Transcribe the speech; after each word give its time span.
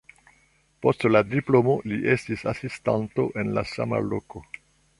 Post 0.85 1.05
la 1.11 1.21
diplomo 1.33 1.75
li 1.91 1.99
estis 2.15 2.47
asistanto 2.55 3.29
en 3.43 3.55
la 3.59 3.67
sama 3.77 4.05
loko. 4.09 4.43